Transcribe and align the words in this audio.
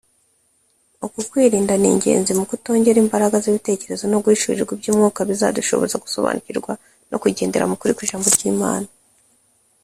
Uku 1.05 1.19
kwirinda 1.31 1.73
ni 1.77 1.87
ingenzi 1.93 2.31
mu 2.39 2.43
kutwongera 2.49 2.97
imbaraga 3.03 3.37
z’ibitekerezo 3.43 4.03
no 4.07 4.17
guhishurirwa 4.23 4.71
iby’umwuka 4.75 5.21
bizadushoboza 5.29 6.01
gusobanukirwa 6.03 6.71
no 7.09 7.17
kugendera 7.21 7.65
mu 7.69 7.75
kuri 7.79 7.91
kw’ijambo 7.97 8.27
ry’Imana 8.35 8.87